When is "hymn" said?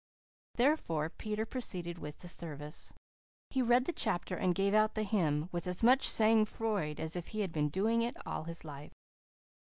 5.03-5.47